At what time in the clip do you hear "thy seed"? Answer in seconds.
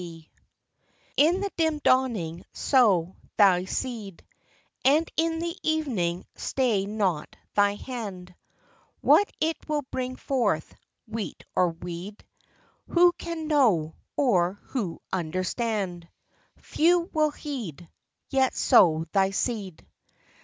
3.37-4.25, 19.11-19.85